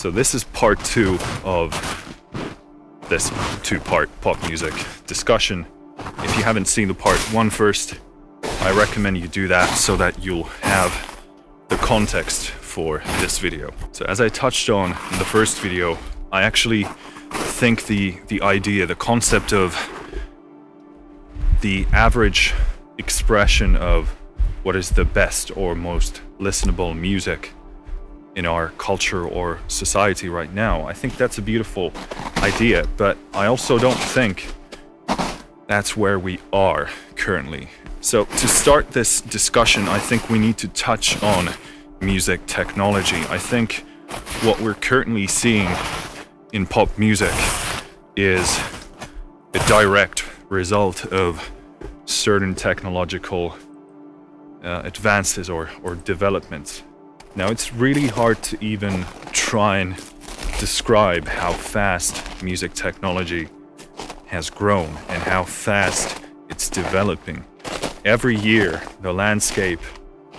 [0.00, 1.70] So this is part two of
[3.10, 3.30] this
[3.62, 4.72] two-part pop music
[5.06, 5.66] discussion.
[6.20, 8.00] If you haven't seen the part one first,
[8.62, 10.90] I recommend you do that so that you'll have
[11.68, 13.74] the context for this video.
[13.92, 15.98] So as I touched on in the first video,
[16.32, 16.86] I actually
[17.30, 19.76] think the the idea, the concept of
[21.60, 22.54] the average
[22.96, 24.08] expression of
[24.62, 27.52] what is the best or most listenable music
[28.36, 30.86] in our culture or society right now.
[30.86, 31.92] I think that's a beautiful
[32.38, 34.46] idea, but I also don't think
[35.66, 37.68] that's where we are currently.
[38.00, 41.50] So, to start this discussion, I think we need to touch on
[42.00, 43.20] music technology.
[43.28, 43.84] I think
[44.42, 45.68] what we're currently seeing
[46.52, 47.34] in pop music
[48.16, 48.58] is
[49.54, 51.50] a direct result of
[52.06, 53.54] certain technological
[54.64, 56.82] uh, advances or, or developments.
[57.36, 59.94] Now, it's really hard to even try and
[60.58, 63.48] describe how fast music technology
[64.26, 67.44] has grown and how fast it's developing.
[68.04, 69.80] Every year, the landscape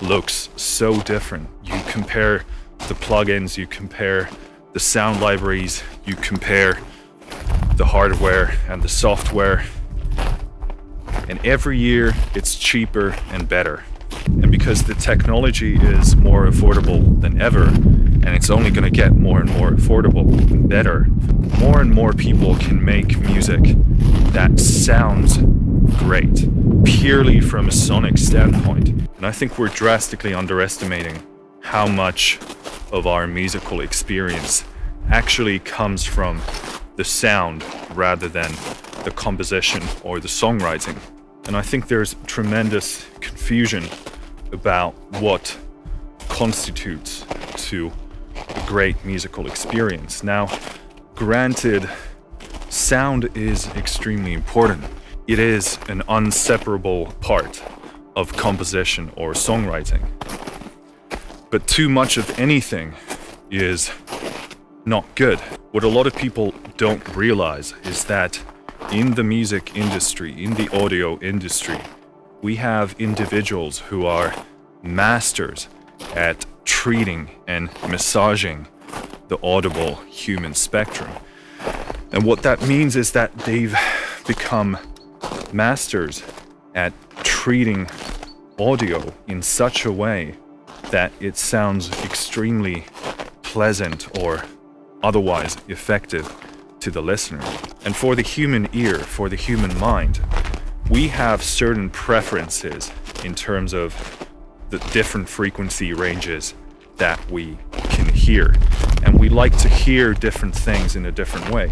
[0.02, 1.48] looks so different.
[1.64, 2.44] You compare
[2.88, 4.30] the plugins, you compare
[4.74, 6.80] the sound libraries, you compare
[7.76, 9.66] the hardware and the software,
[11.30, 13.84] and every year it's cheaper and better.
[14.26, 19.16] And because the technology is more affordable than ever, and it's only going to get
[19.16, 21.06] more and more affordable and better,
[21.60, 23.76] more and more people can make music
[24.32, 25.38] that sounds
[26.00, 26.48] great,
[26.86, 28.88] purely from a sonic standpoint.
[28.88, 31.22] And I think we're drastically underestimating
[31.60, 32.40] how much
[32.92, 34.64] of our musical experience
[35.10, 36.42] actually comes from
[36.96, 37.64] the sound
[37.94, 38.52] rather than
[39.04, 40.98] the composition or the songwriting.
[41.48, 43.90] And I think there's tremendous confusion
[44.52, 45.58] about what
[46.30, 47.92] constitutes to
[48.36, 50.24] a great musical experience.
[50.24, 50.50] Now,
[51.16, 51.90] granted,
[52.70, 54.84] sound is extremely important.
[55.28, 57.62] It is an inseparable part
[58.16, 60.06] of composition or songwriting.
[61.50, 62.94] But too much of anything
[63.50, 63.92] is
[64.86, 65.40] not good.
[65.72, 68.42] What a lot of people don't realize is that
[68.92, 71.80] in the music industry, in the audio industry,
[72.42, 74.34] we have individuals who are
[74.82, 75.68] masters
[76.16, 78.68] at treating and massaging
[79.28, 81.12] the audible human spectrum.
[82.12, 83.78] And what that means is that they've
[84.28, 84.78] become
[85.54, 86.24] masters
[86.74, 86.94] at
[87.24, 87.88] treating
[88.60, 90.36] audio in such a way
[90.90, 92.86] that it sounds extremely
[93.44, 94.44] pleasant or
[95.04, 96.34] otherwise effective
[96.80, 97.42] to the listener.
[97.86, 100.20] And for the human ear, for the human mind,
[100.92, 102.92] we have certain preferences
[103.24, 104.28] in terms of
[104.72, 106.54] the different frequency ranges
[106.98, 108.54] that we can hear.
[109.04, 111.72] And we like to hear different things in a different way.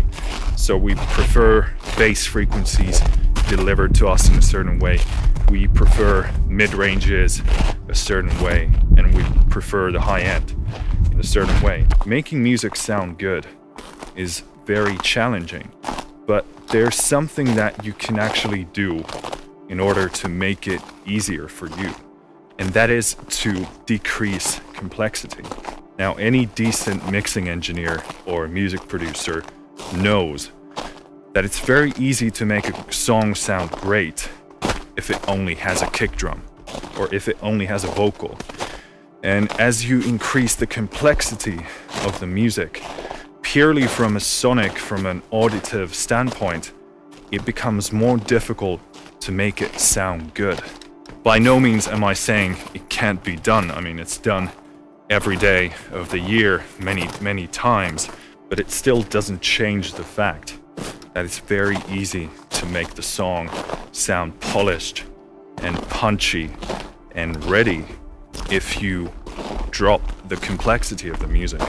[0.56, 3.02] So we prefer bass frequencies
[3.50, 5.00] delivered to us in a certain way.
[5.50, 7.42] We prefer mid ranges
[7.90, 10.56] a certain way, and we prefer the high end
[11.12, 11.86] in a certain way.
[12.06, 13.46] Making music sound good
[14.16, 15.74] is very challenging,
[16.30, 19.04] but there's something that you can actually do
[19.68, 21.92] in order to make it easier for you,
[22.60, 25.44] and that is to decrease complexity.
[25.98, 29.44] Now, any decent mixing engineer or music producer
[29.96, 30.52] knows
[31.34, 34.30] that it's very easy to make a song sound great
[34.98, 36.44] if it only has a kick drum
[37.00, 38.38] or if it only has a vocal.
[39.24, 41.66] And as you increase the complexity
[42.06, 42.84] of the music,
[43.52, 46.72] purely from a sonic, from an auditive standpoint,
[47.32, 48.80] it becomes more difficult
[49.20, 50.62] to make it sound good.
[51.24, 53.72] By no means am I saying it can't be done.
[53.72, 54.52] I mean, it's done
[55.10, 58.08] every day of the year, many, many times,
[58.50, 60.60] but it still doesn't change the fact
[61.16, 63.50] that it's very easy to make the song
[63.92, 65.06] sound polished
[65.64, 66.52] and punchy
[67.16, 67.84] and ready
[68.52, 69.12] if you
[69.72, 71.64] drop the complexity of the music.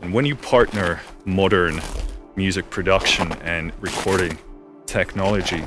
[0.00, 1.82] And when you partner modern
[2.36, 4.38] music production and recording
[4.86, 5.62] technology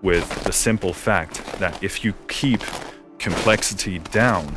[0.00, 2.62] with the simple fact that if you keep
[3.18, 4.56] complexity down,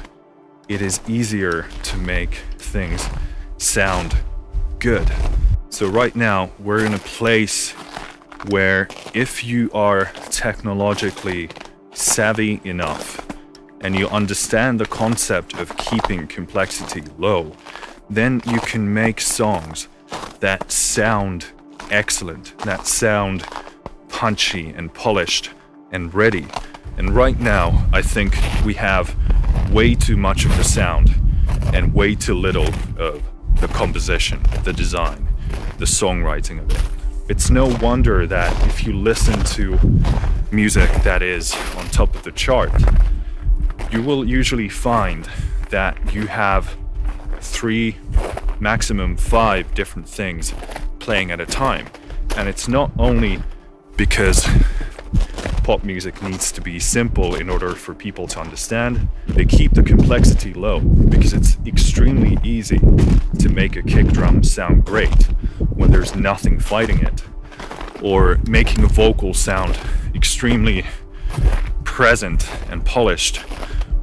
[0.70, 3.06] it is easier to make things
[3.58, 4.16] sound
[4.80, 5.12] good.
[5.70, 7.72] So, right now, we're in a place
[8.50, 11.50] where if you are technologically
[11.94, 13.28] savvy enough
[13.82, 17.52] and you understand the concept of keeping complexity low,
[18.10, 19.90] then you can make songs
[20.40, 21.48] that sound
[21.92, 23.46] excellent, that sound
[24.10, 25.52] punchy and polished
[25.92, 26.48] and ready.
[26.98, 28.36] And right now, I think
[28.66, 29.16] we have
[29.72, 31.14] way too much of the sound
[31.74, 32.68] and way too little
[32.98, 33.24] of
[33.60, 35.28] the composition, the design,
[35.78, 36.82] the songwriting of it.
[37.30, 39.78] It's no wonder that if you listen to
[40.52, 42.72] music that is on top of the chart,
[43.92, 45.30] you will usually find
[45.70, 46.76] that you have
[47.40, 47.98] three,
[48.60, 50.54] maximum five different things
[51.00, 51.88] playing at a time.
[52.36, 53.40] And it's not only
[53.96, 54.48] because
[55.64, 59.08] pop music needs to be simple in order for people to understand.
[59.28, 62.80] They keep the complexity low because it's extremely easy
[63.40, 65.24] to make a kick drum sound great
[65.76, 67.22] when there's nothing fighting it,
[68.02, 69.78] or making a vocal sound
[70.16, 70.86] extremely
[71.84, 73.38] present and polished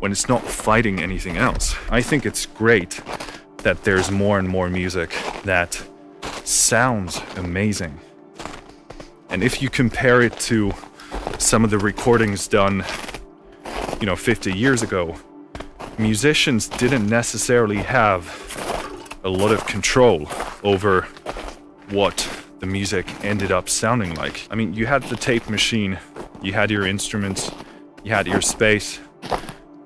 [0.01, 1.75] when it's not fighting anything else.
[1.89, 3.01] I think it's great
[3.65, 5.11] that there's more and more music
[5.43, 5.83] that
[6.45, 7.99] sounds amazing.
[9.31, 10.73] And if you compare it to
[11.39, 12.85] some of the recordings done,
[14.01, 15.17] you know, 50 years ago,
[15.99, 18.23] musicians didn't necessarily have
[19.25, 20.29] a lot of control
[20.63, 21.03] over
[21.91, 22.29] what
[22.61, 24.47] the music ended up sounding like.
[24.51, 25.99] I mean, you had the tape machine,
[26.43, 27.51] you had your instruments,
[28.03, 29.01] you had your space,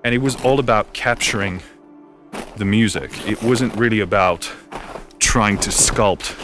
[0.05, 1.63] and it was all about capturing
[2.59, 3.27] the music.
[3.27, 4.51] It wasn't really about
[5.21, 6.35] trying to sculpt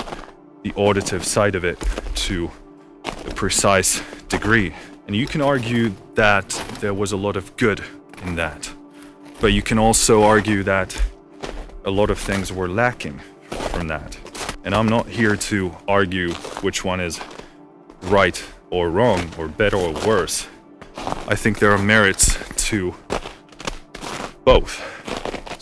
[0.62, 1.78] the auditive side of it
[2.14, 2.50] to
[3.04, 4.72] a precise degree.
[5.06, 6.48] And you can argue that
[6.80, 7.82] there was a lot of good
[8.22, 8.72] in that.
[9.40, 11.02] But you can also argue that
[11.84, 13.20] a lot of things were lacking
[13.50, 14.16] from that.
[14.64, 16.32] And I'm not here to argue
[16.62, 17.20] which one is
[18.02, 20.46] right or wrong, or better or worse.
[20.96, 22.38] I think there are merits
[22.68, 22.94] to
[24.44, 24.93] both.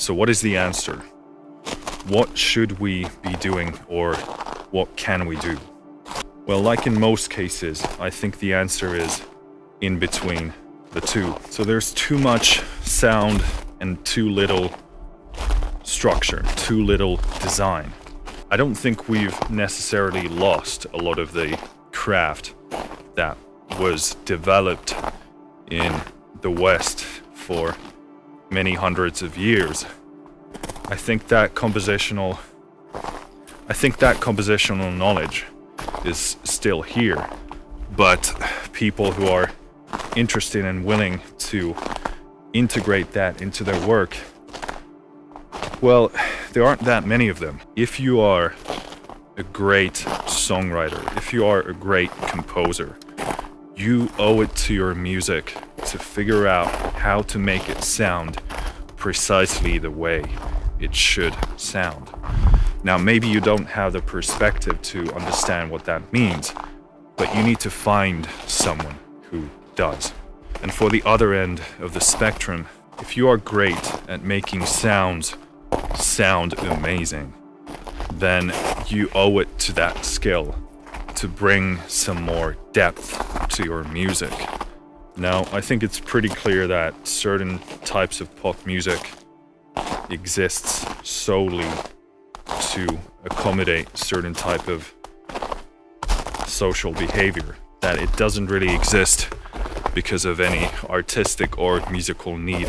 [0.03, 0.97] So, what is the answer?
[2.09, 4.17] What should we be doing, or
[4.73, 5.57] what can we do?
[6.45, 9.23] Well, like in most cases, I think the answer is
[9.81, 10.55] in between
[10.91, 11.37] the two.
[11.51, 13.45] So there's too much sound
[13.79, 14.75] and too little
[15.85, 17.93] structure, too little design.
[18.51, 21.57] I don't think we've necessarily lost a lot of the
[21.93, 22.57] craft
[23.15, 23.39] that
[23.79, 24.97] was developed
[25.71, 25.95] in
[26.41, 27.03] the West
[27.35, 27.77] for
[28.53, 29.87] many hundreds of years.
[30.87, 32.39] I think that compositional
[33.69, 35.47] I think that compositional knowledge
[36.05, 37.27] is still here,
[37.97, 38.35] but
[38.73, 39.51] people who are
[40.17, 41.75] interested and willing to
[42.53, 44.17] integrate that into their work,
[45.81, 46.13] well,
[46.53, 47.61] there aren't that many of them.
[47.77, 48.55] If you are
[49.37, 49.95] a great
[50.27, 52.97] songwriter, if you are a great composer,
[53.77, 55.57] you owe it to your music
[55.93, 58.41] to figure out how to make it sound
[58.97, 60.25] precisely the way
[60.81, 62.09] it should sound.
[62.83, 66.55] Now, maybe you don't have the perspective to understand what that means,
[67.17, 68.97] but you need to find someone
[69.31, 70.15] who does.
[70.63, 72.69] And for the other end of the spectrum,
[73.01, 75.37] if you are great at making sounds
[75.95, 77.35] sound amazing,
[78.15, 78.51] then
[78.87, 80.57] you owe it to that skill
[81.17, 84.33] to bring some more depth to your music.
[85.17, 89.13] Now, I think it's pretty clear that certain types of pop music
[90.11, 91.69] exists solely
[92.73, 94.95] to accommodate certain type of
[96.47, 99.29] social behavior that it doesn't really exist
[99.95, 102.69] because of any artistic or musical need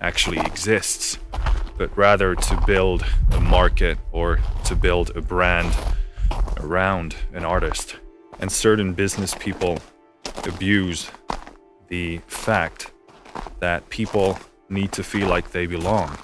[0.00, 1.18] actually exists,
[1.76, 5.74] but rather to build a market or to build a brand
[6.58, 7.96] around an artist.
[8.38, 9.78] And certain business people
[10.44, 11.10] abuse
[11.90, 12.92] the fact
[13.58, 14.38] that people
[14.70, 16.16] need to feel like they belong.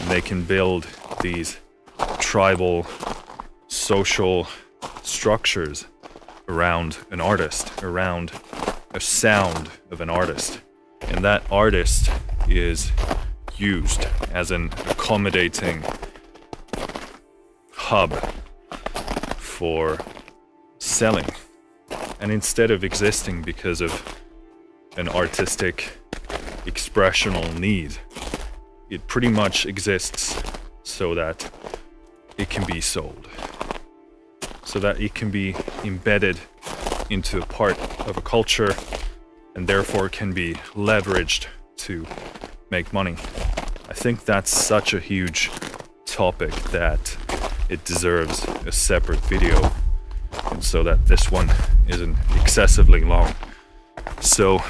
[0.00, 0.88] And they can build
[1.20, 1.58] these
[2.18, 2.86] tribal
[3.68, 4.48] social
[5.02, 5.86] structures
[6.48, 8.32] around an artist, around
[8.92, 10.60] a sound of an artist.
[11.02, 12.10] And that artist
[12.48, 12.90] is
[13.56, 15.84] used as an accommodating
[17.72, 18.12] hub
[19.36, 19.98] for
[20.78, 21.26] selling.
[22.18, 24.23] And instead of existing because of
[24.96, 25.98] an artistic
[26.66, 27.96] expressional need,
[28.90, 30.40] it pretty much exists
[30.82, 31.50] so that
[32.38, 33.28] it can be sold.
[34.64, 36.38] So that it can be embedded
[37.10, 38.74] into a part of a culture
[39.54, 41.46] and therefore can be leveraged
[41.76, 42.06] to
[42.70, 43.16] make money.
[43.88, 45.50] I think that's such a huge
[46.06, 47.16] topic that
[47.68, 49.72] it deserves a separate video
[50.50, 51.50] and so that this one
[51.88, 53.34] isn't excessively long.
[54.20, 54.60] So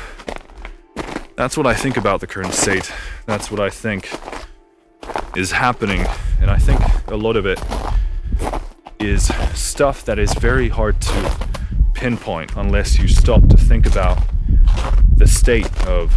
[1.37, 2.93] that's what I think about the current state.
[3.27, 4.11] That's what I think
[5.37, 6.07] is happening
[6.41, 7.61] and I think a lot of it
[9.01, 11.37] is stuff that is very hard to
[11.93, 14.19] pinpoint unless you stop to think about
[15.17, 16.13] the state of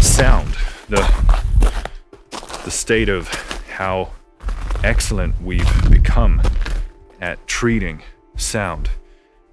[0.00, 0.54] sound,
[0.88, 1.02] the
[2.64, 3.28] the state of
[3.76, 4.10] how
[4.84, 6.40] excellent we've become
[7.20, 8.02] at treating
[8.36, 8.90] sound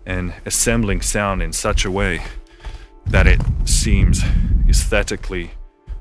[0.06, 2.22] and assembling sound in such a way
[3.10, 4.24] that it seems
[4.68, 5.52] aesthetically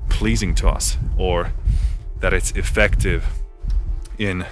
[0.09, 1.51] pleasing to us or
[2.19, 3.25] that it's effective
[4.17, 4.45] in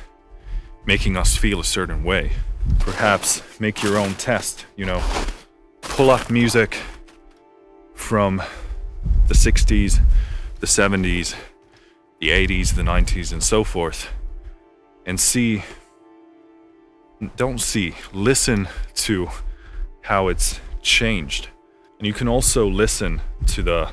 [0.85, 2.31] making us feel a certain way.
[2.79, 5.03] Perhaps make your own test, you know,
[5.81, 6.77] pull up music
[7.93, 8.41] from
[9.27, 9.99] the 60s,
[10.59, 11.35] the 70s,
[12.19, 14.09] the 80s, the 90s, and so forth,
[15.05, 15.63] and see,
[17.35, 19.27] don't see, listen to
[20.01, 21.49] how it's changed.
[21.97, 23.89] And you can also listen to the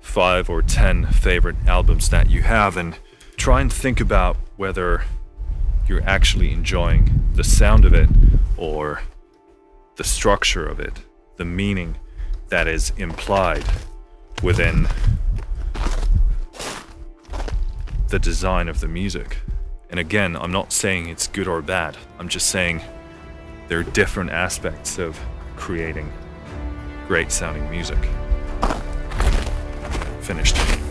[0.00, 2.98] five or ten favorite albums that you have and
[3.36, 5.04] try and think about whether
[5.86, 8.08] you're actually enjoying the sound of it
[8.56, 9.02] or
[9.96, 11.02] the structure of it,
[11.36, 11.96] the meaning
[12.48, 13.64] that is implied
[14.42, 14.88] within
[18.08, 19.38] the design of the music.
[19.90, 22.82] And again, I'm not saying it's good or bad, I'm just saying
[23.68, 25.18] there are different aspects of
[25.56, 26.12] creating
[27.06, 27.98] great sounding music.
[30.20, 30.83] Finished.